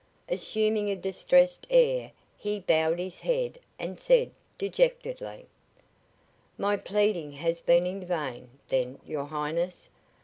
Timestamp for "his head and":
2.97-3.99